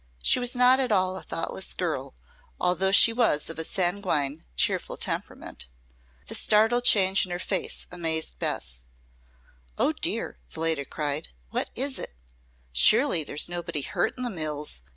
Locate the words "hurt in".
13.83-14.23